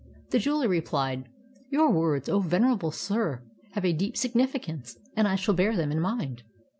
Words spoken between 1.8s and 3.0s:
words, O venerable